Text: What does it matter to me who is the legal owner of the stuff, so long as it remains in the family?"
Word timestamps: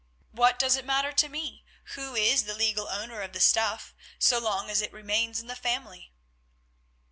What 0.31 0.57
does 0.57 0.75
it 0.75 0.83
matter 0.83 1.11
to 1.11 1.29
me 1.29 1.63
who 1.93 2.15
is 2.15 2.45
the 2.45 2.55
legal 2.55 2.87
owner 2.87 3.21
of 3.21 3.33
the 3.33 3.39
stuff, 3.39 3.93
so 4.17 4.39
long 4.39 4.67
as 4.71 4.81
it 4.81 4.91
remains 4.91 5.39
in 5.39 5.45
the 5.45 5.55
family?" 5.55 6.11